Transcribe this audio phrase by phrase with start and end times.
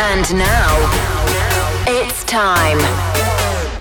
[0.00, 0.74] And now,
[1.86, 2.78] it's time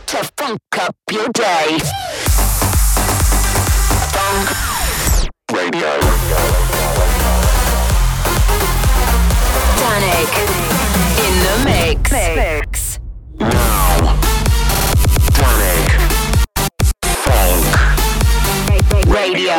[0.08, 1.78] to funk up your day.
[4.12, 4.50] Fonk
[5.54, 6.00] Radio.
[9.78, 10.34] Dannic
[11.24, 12.12] in the mix.
[12.12, 13.00] mix.
[13.40, 14.18] Now,
[15.38, 15.90] Dannic.
[18.90, 19.56] Fonk Radio.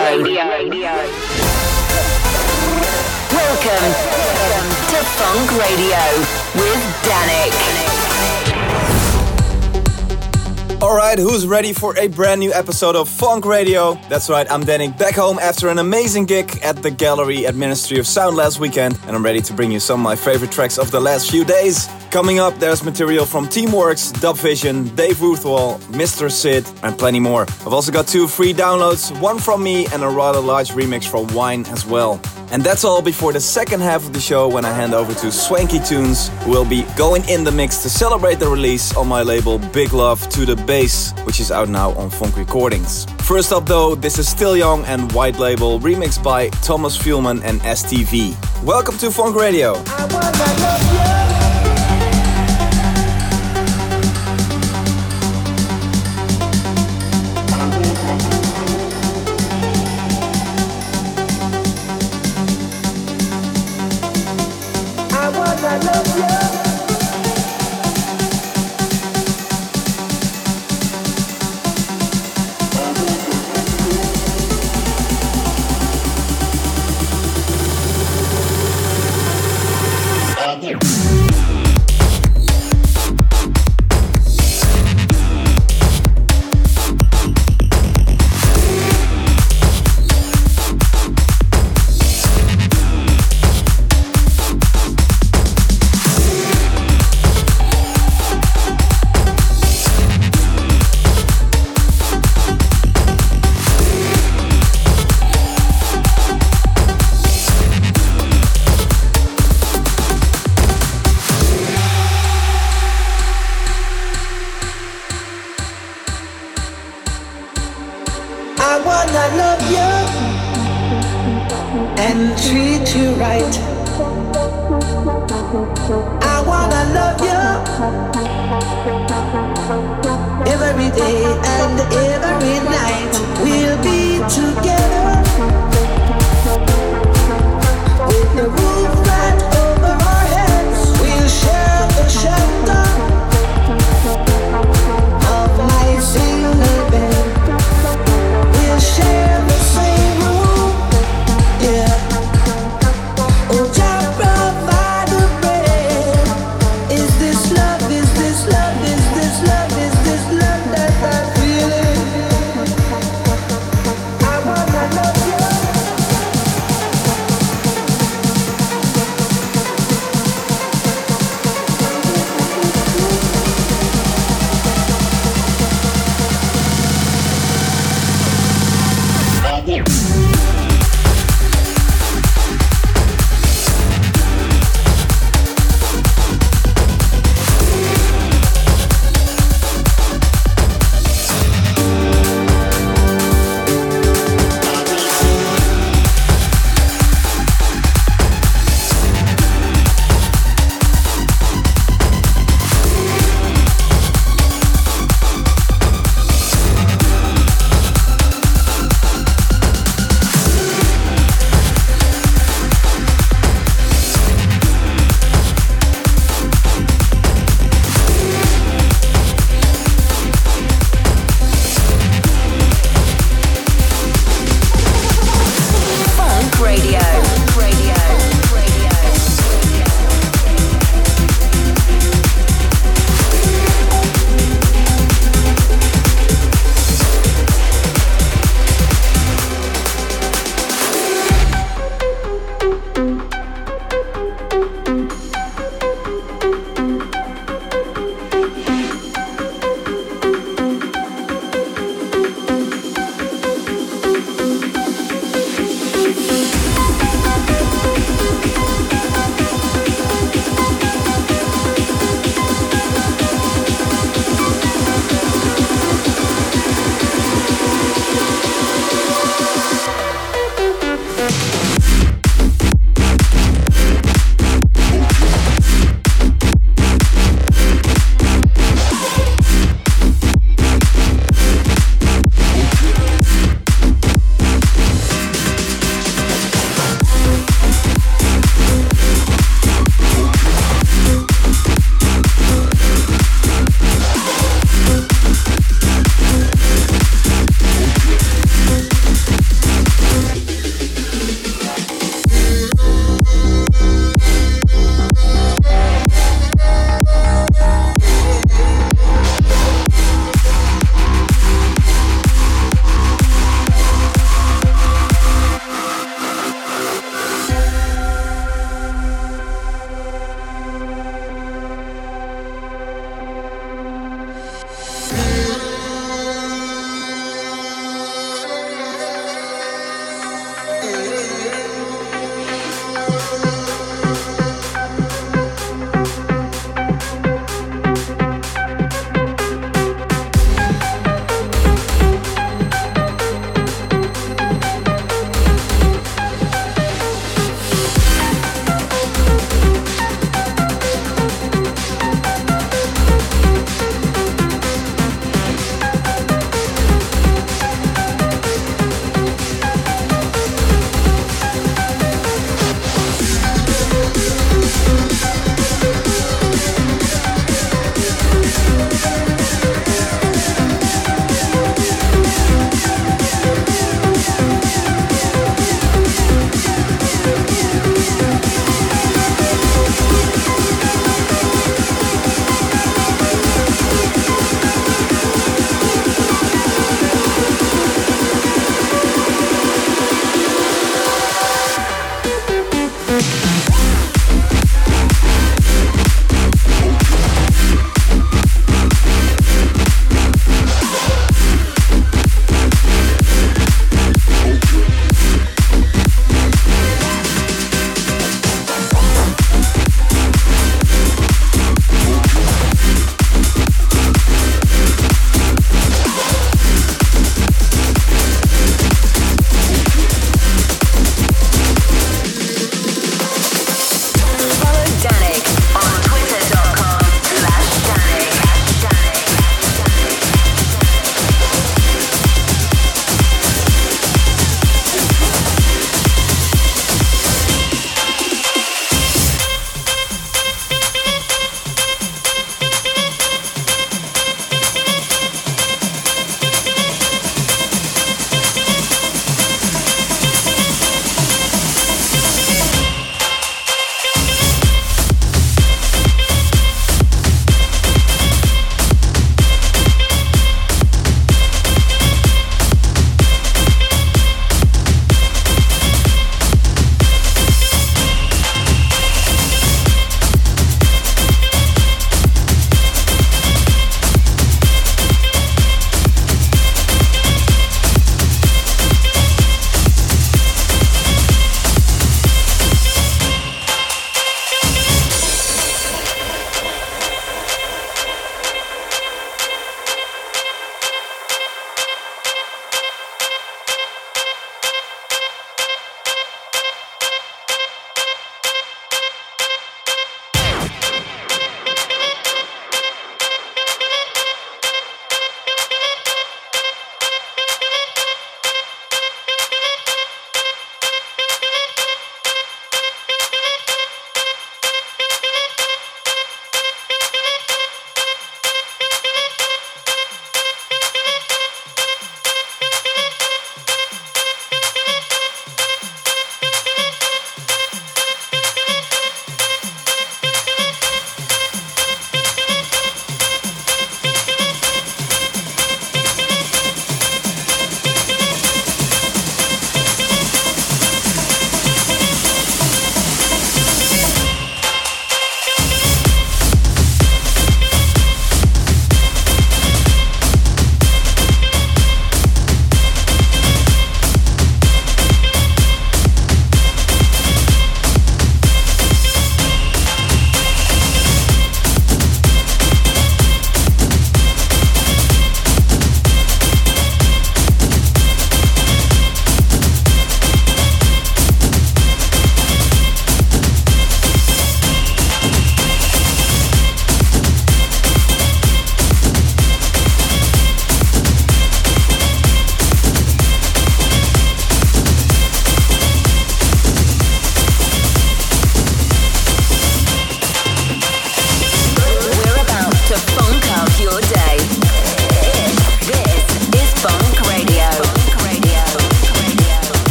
[3.30, 3.92] Welcome
[4.90, 7.78] to Fonk Radio with Dannic.
[10.80, 13.94] Alright, who's ready for a brand new episode of Fonk Radio?
[14.08, 17.98] That's right, I'm Dannic back home after an amazing gig at the gallery at Ministry
[17.98, 20.78] of Sound last weekend, and I'm ready to bring you some of my favorite tracks
[20.78, 21.88] of the last few days.
[22.12, 26.30] Coming up, there's material from Teamworks, Dubvision, Dave Ruthwell, Mr.
[26.30, 27.42] Sid, and plenty more.
[27.42, 31.26] I've also got two free downloads, one from me and a rather large remix from
[31.34, 32.20] Wine as well.
[32.50, 35.30] And that's all before the second half of the show when I hand over to
[35.30, 39.22] Swanky Tunes, who will be going in the mix to celebrate the release on my
[39.22, 43.04] label Big Love to the Bass, which is out now on Fonk Recordings.
[43.26, 47.60] First up though, this is Still Young and White Label remixed by Thomas Fielman and
[47.60, 48.34] STV.
[48.64, 49.74] Welcome to Fonk Radio.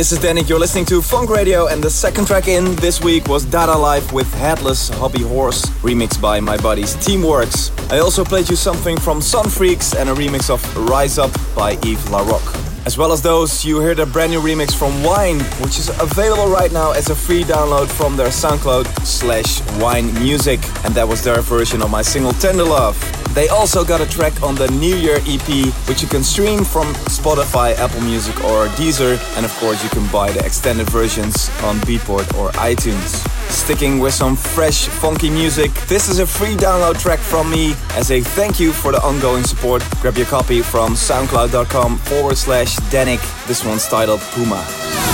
[0.00, 3.28] This is Dannic, you're listening to Fonk Radio, and the second track in this week
[3.28, 7.70] was Dada Life with Headless Hobby Horse, remixed by my buddies Teamworks.
[7.92, 12.08] I also played you something from Sunfreakz and a remix of Rise Up by Yves
[12.08, 12.86] Larock.
[12.86, 16.46] As well as those, you heard a brand new remix from Wine, which is available
[16.50, 21.22] right now as a free download from their SoundCloud slash Wine Music, and that was
[21.22, 23.19] their version of my single Tender Love.
[23.34, 26.86] They also got a track on the New Year EP, which you can stream from
[27.06, 29.18] Spotify, Apple Music, or Deezer.
[29.36, 33.26] And of course, you can buy the extended versions on Beatport or iTunes.
[33.50, 38.10] Sticking with some fresh, funky music, this is a free download track from me as
[38.10, 39.82] a thank you for the ongoing support.
[40.00, 43.20] Grab your copy from soundcloud.com forward slash Dannic.
[43.46, 45.09] This one's titled Puma.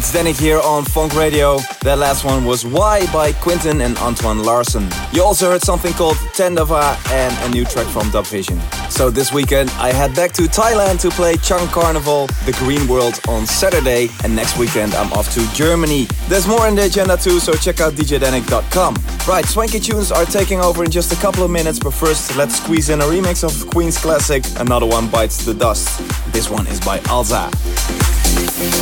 [0.00, 1.58] Dannic here on Fonk Radio.
[1.82, 4.88] That last one was Why by Quinton and Antoine Larson.
[5.12, 8.58] You also heard something called Tendava and a new track from Dubvision.
[8.90, 13.20] So this weekend I head back to Thailand to play Chang Carnival, the Green World
[13.28, 16.06] on Saturday, and next weekend I'm off to Germany.
[16.26, 18.96] There's more in the agenda too, so check out djdannic.com.
[19.28, 22.56] Right, swanky tunes are taking over in just a couple of minutes, but first let's
[22.56, 25.98] squeeze in a remix of Queen's classic, Another One Bites the Dust.
[26.32, 28.11] This one is by Alza.
[28.44, 28.76] Thank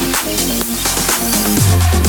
[1.94, 1.99] you.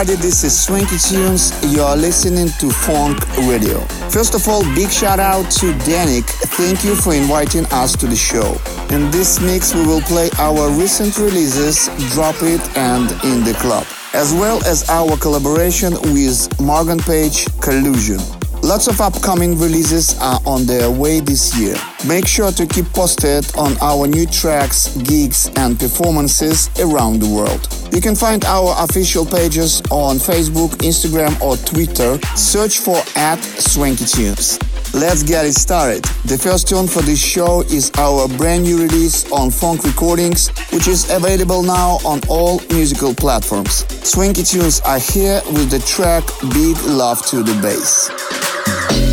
[0.00, 1.52] Everybody, this is Swanky Tunes.
[1.74, 3.80] You are listening to Fonk Radio.
[4.08, 6.24] First of all, big shout out to Dannic.
[6.56, 8.56] Thank you for inviting us to the show.
[8.96, 13.86] In this mix, we will play our recent releases, Drop It and In the Club,
[14.14, 18.20] as well as our collaboration with Morgan Page Collusion.
[18.62, 21.76] Lots of upcoming releases are on their way this year.
[22.08, 27.79] Make sure to keep posted on our new tracks, gigs, and performances around the world.
[27.92, 32.18] You can find our official pages on Facebook, Instagram, or Twitter.
[32.36, 34.58] Search for at Swanky Tunes.
[34.94, 36.04] Let's get it started.
[36.24, 40.88] The first tune for this show is our brand new release on Fonk Recordings, which
[40.88, 43.84] is available now on all musical platforms.
[44.08, 46.24] Swanky Tunes are here with the track
[46.54, 49.09] Big Love to the Bass.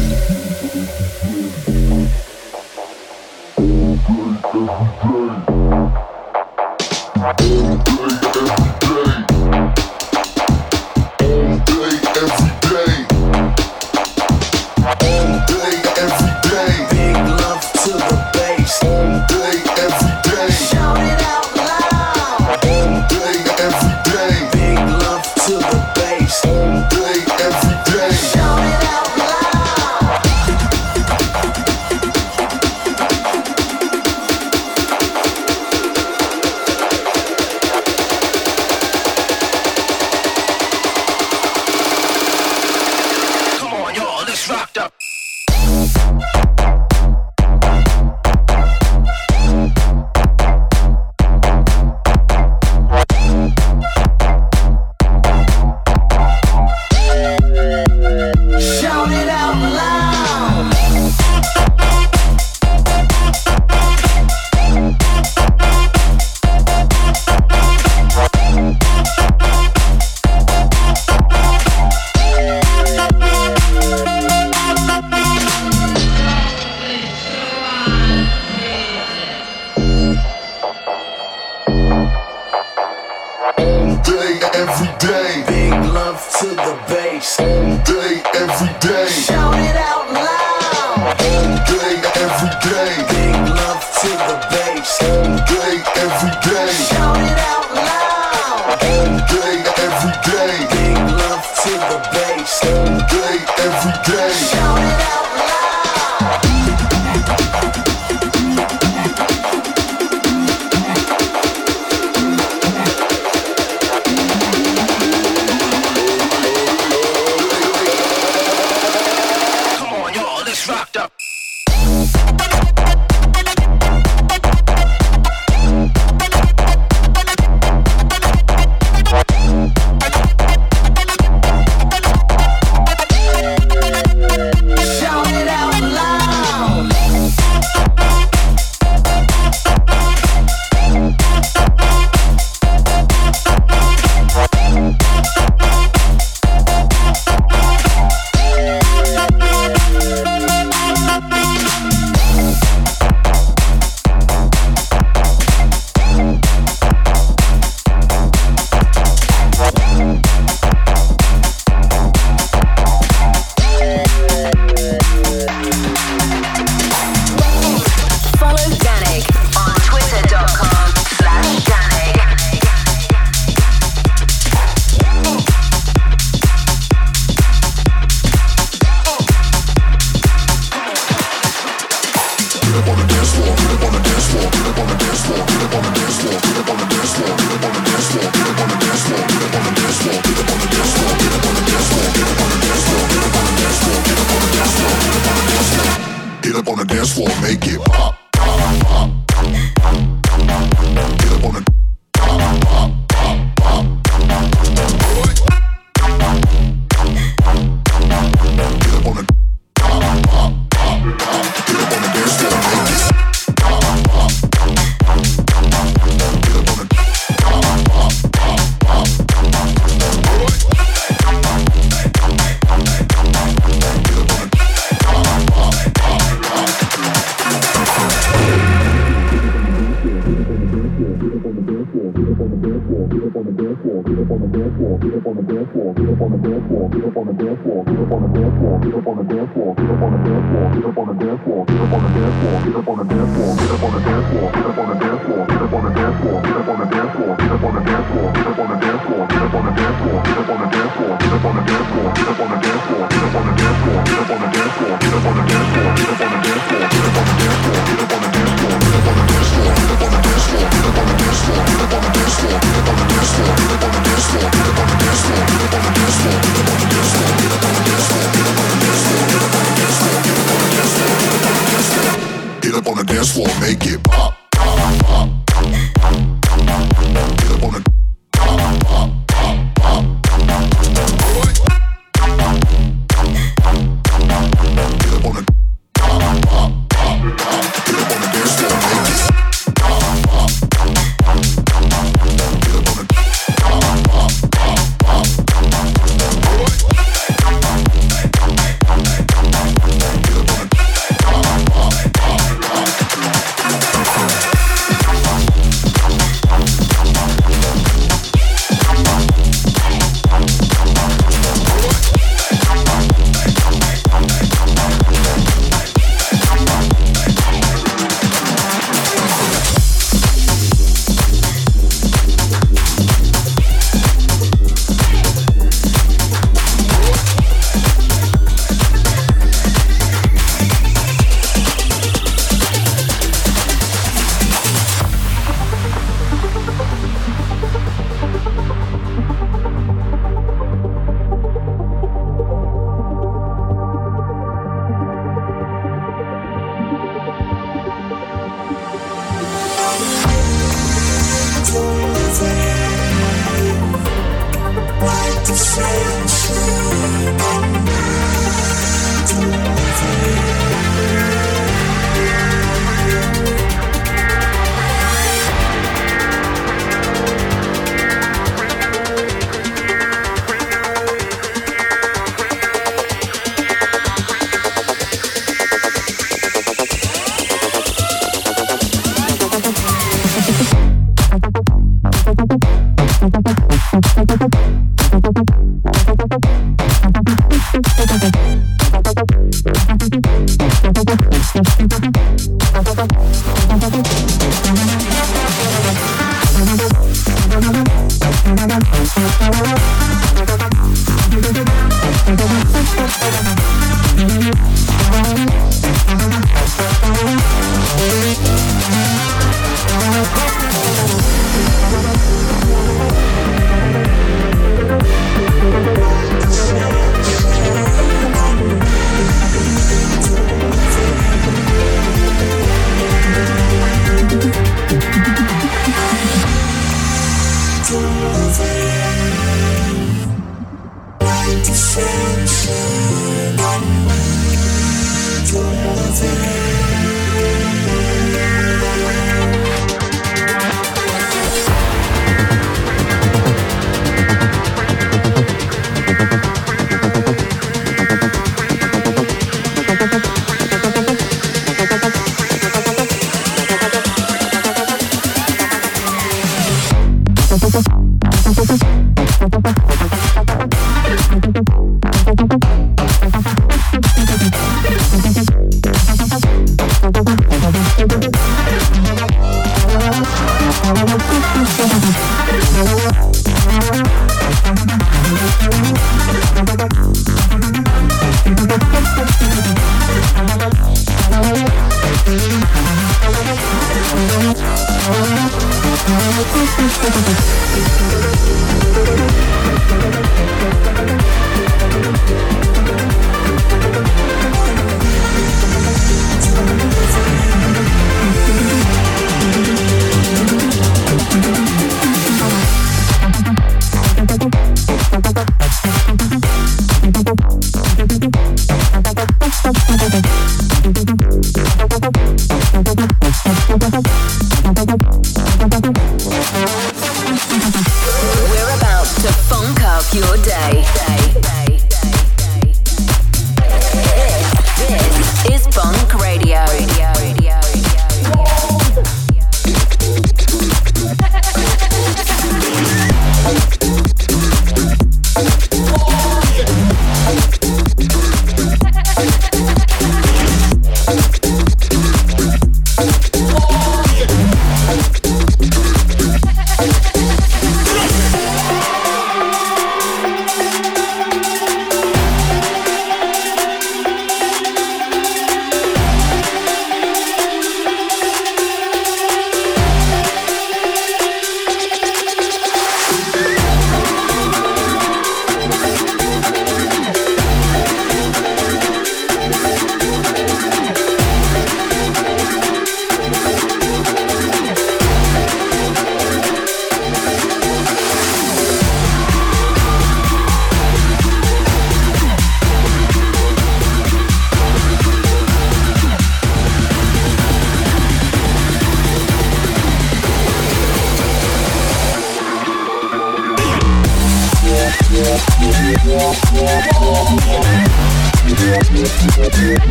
[241.37, 243.71] dance floor, get up on the dance floor, get up on the dance floor, get
[243.71, 244.06] up on the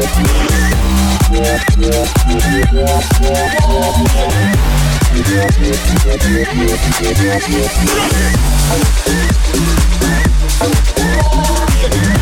[0.00, 1.60] just about
[11.92, 12.19] to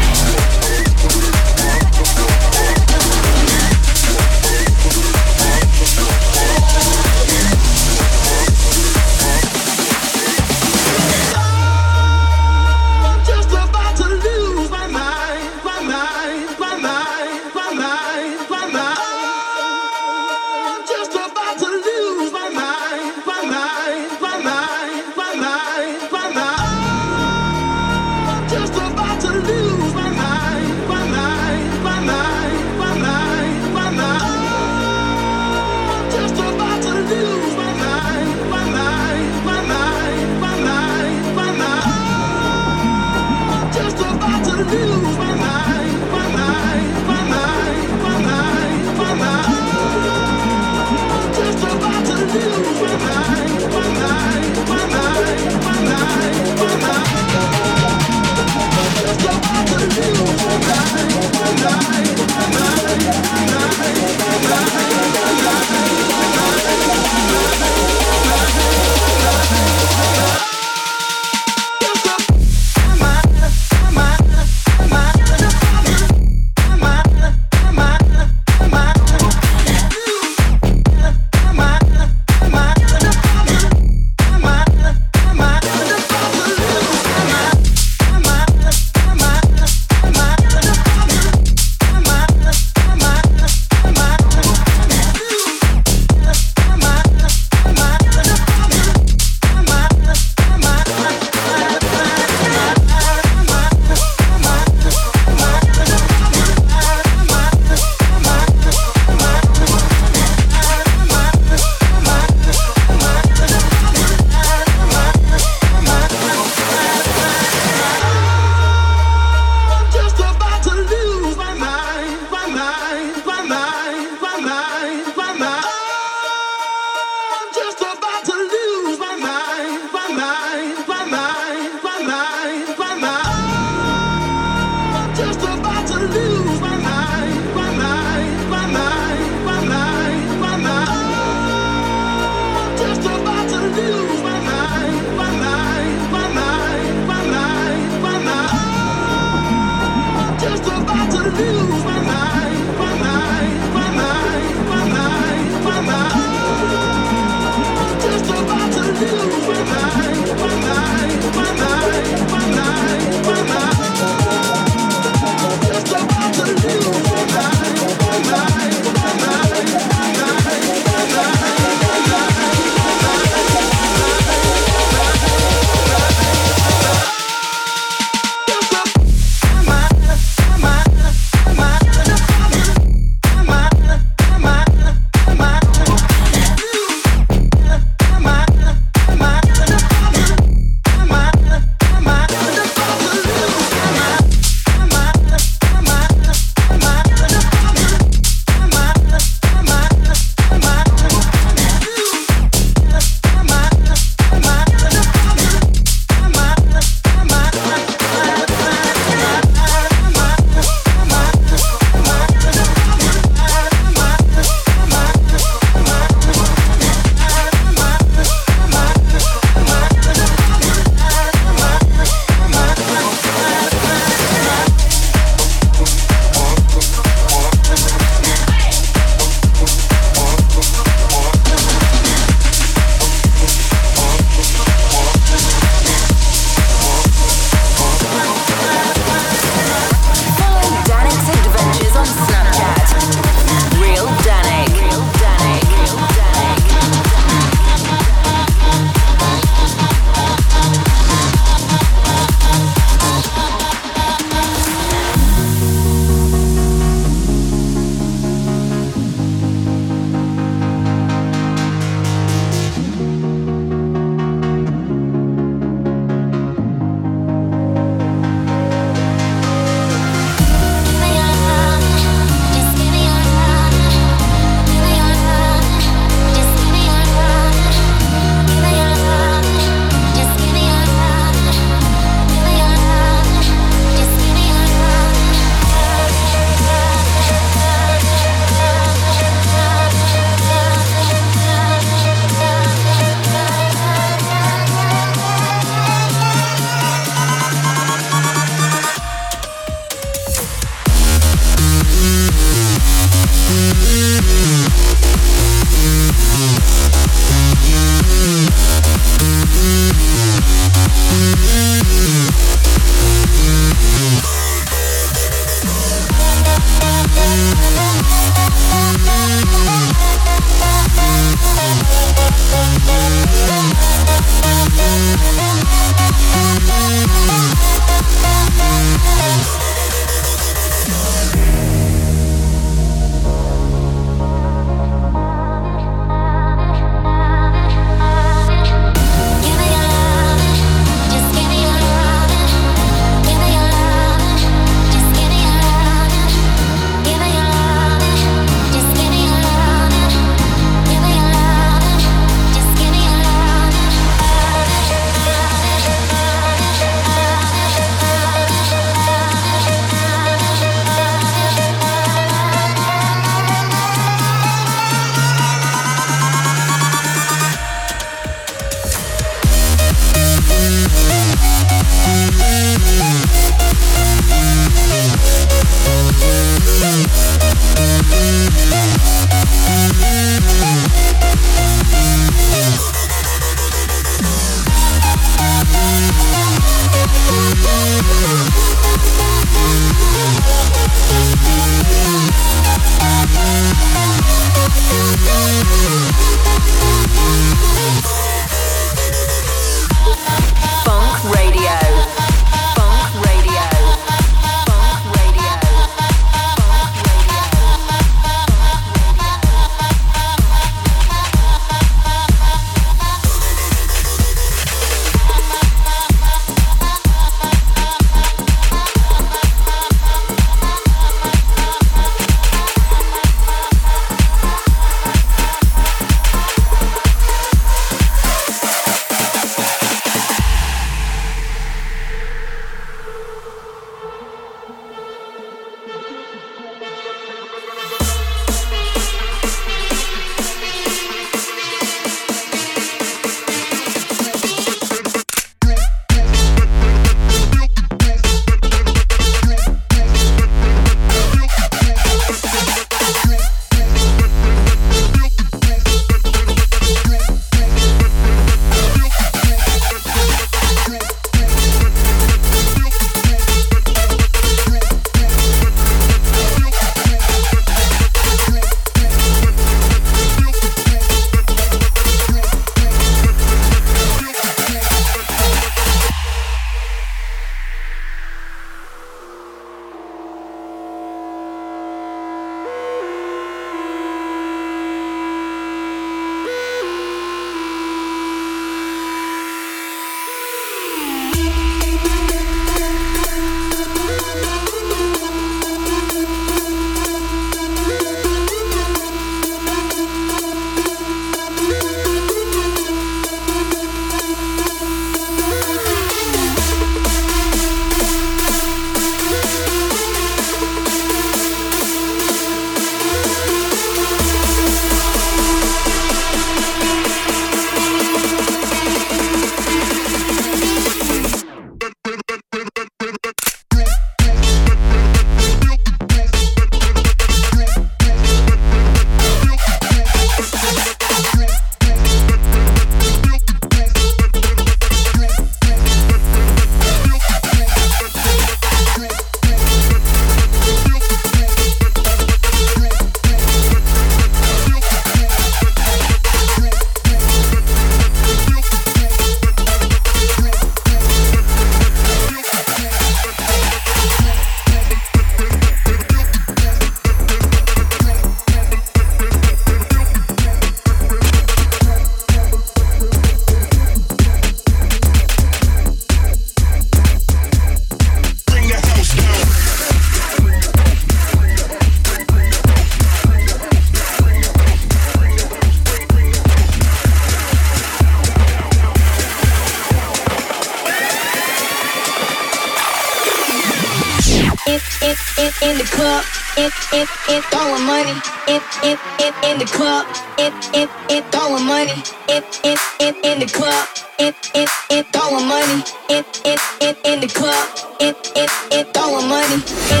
[596.09, 597.67] in in in in the club,
[597.99, 600.00] in in in throwing money.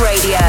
[0.00, 0.43] Radio.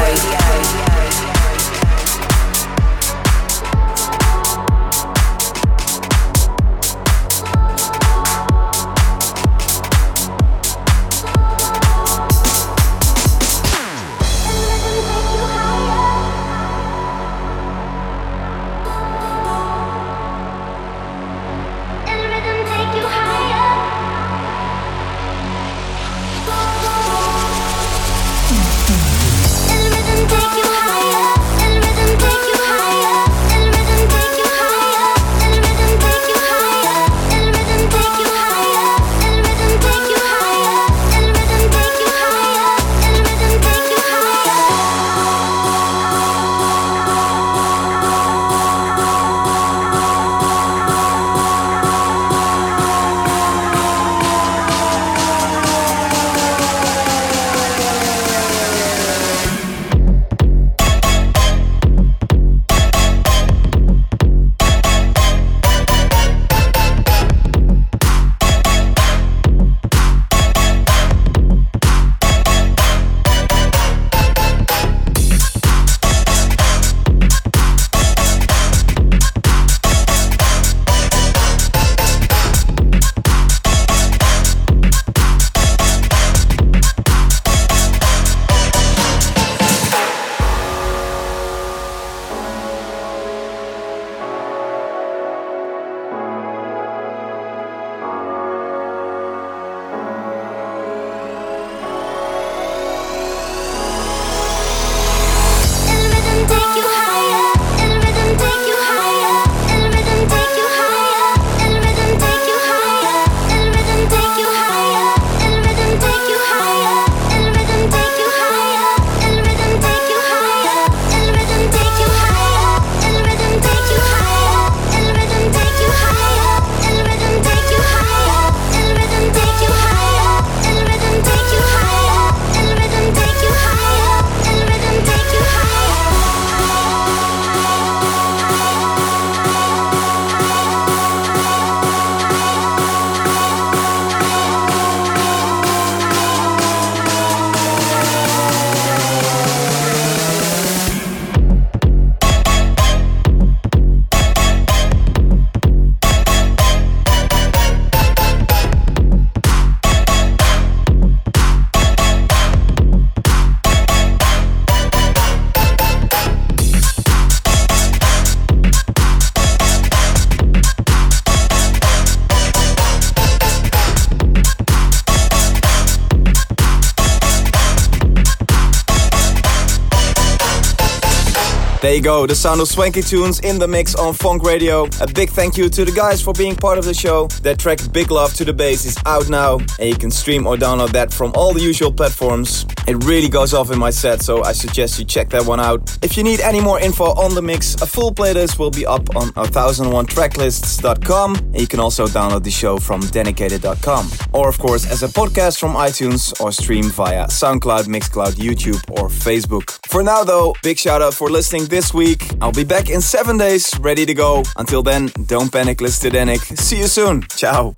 [182.06, 184.84] The sound of swanky tunes in the mix on Fonk Radio.
[185.00, 187.26] A big thank you to the guys for being part of the show.
[187.42, 190.56] That track Big Love to the Bass is out now, and you can stream or
[190.56, 192.64] download that from all the usual platforms.
[192.86, 195.98] It really goes off in my set, so I suggest you check that one out.
[196.02, 199.14] If you need any more info on the mix, a full playlist will be up
[199.16, 204.08] on 1001tracklists.com, and you can also download the show from djdannic.com.
[204.32, 209.08] Or, of course, as a podcast from iTunes or stream via SoundCloud, Mixcloud, YouTube, or
[209.08, 209.78] Facebook.
[209.88, 212.30] For now, though, big shout out for listening this week.
[212.40, 214.42] I'll be back in seven days, ready to go.
[214.56, 216.58] Until then, don't panic, Dannic.
[216.58, 217.22] See you soon.
[217.34, 217.74] Ciao.